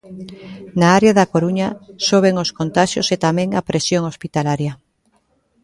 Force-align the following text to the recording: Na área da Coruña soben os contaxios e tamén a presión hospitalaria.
Na 0.79 0.87
área 0.97 1.13
da 1.19 1.29
Coruña 1.33 1.69
soben 2.07 2.35
os 2.43 2.53
contaxios 2.59 3.07
e 3.15 3.17
tamén 3.25 3.49
a 3.53 3.61
presión 3.69 4.03
hospitalaria. 4.11 4.73